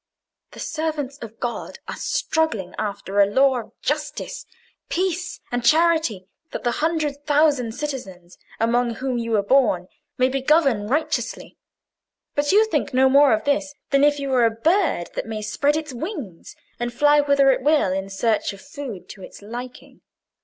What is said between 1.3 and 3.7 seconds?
God are struggling after a law